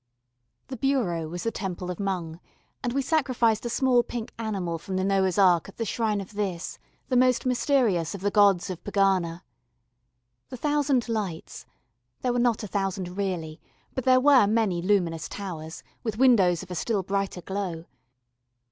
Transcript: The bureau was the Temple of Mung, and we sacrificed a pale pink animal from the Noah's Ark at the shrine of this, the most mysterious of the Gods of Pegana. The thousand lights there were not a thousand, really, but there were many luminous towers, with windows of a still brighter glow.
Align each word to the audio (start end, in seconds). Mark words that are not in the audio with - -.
The 0.69 0.77
bureau 0.77 1.27
was 1.27 1.43
the 1.43 1.51
Temple 1.51 1.91
of 1.91 1.99
Mung, 1.99 2.39
and 2.83 2.91
we 2.91 3.03
sacrificed 3.03 3.67
a 3.67 3.69
pale 3.79 4.01
pink 4.01 4.33
animal 4.39 4.79
from 4.79 4.95
the 4.95 5.03
Noah's 5.03 5.37
Ark 5.37 5.69
at 5.69 5.77
the 5.77 5.85
shrine 5.85 6.19
of 6.19 6.33
this, 6.33 6.79
the 7.09 7.15
most 7.15 7.45
mysterious 7.45 8.15
of 8.15 8.21
the 8.21 8.31
Gods 8.31 8.71
of 8.71 8.83
Pegana. 8.83 9.43
The 10.49 10.57
thousand 10.57 11.07
lights 11.07 11.67
there 12.21 12.33
were 12.33 12.39
not 12.39 12.63
a 12.63 12.67
thousand, 12.67 13.15
really, 13.15 13.61
but 13.93 14.03
there 14.05 14.19
were 14.19 14.47
many 14.47 14.81
luminous 14.81 15.29
towers, 15.29 15.83
with 16.01 16.17
windows 16.17 16.63
of 16.63 16.71
a 16.71 16.73
still 16.73 17.03
brighter 17.03 17.43
glow. 17.43 17.85